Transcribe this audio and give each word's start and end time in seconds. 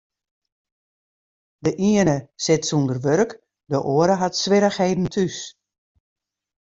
De 1.63 1.71
iene 1.89 2.15
sit 2.43 2.63
sûnder 2.69 2.99
wurk, 3.05 3.31
de 3.71 3.77
oare 3.95 4.15
hat 4.21 4.39
swierrichheden 4.41 5.07
thús. 5.13 5.37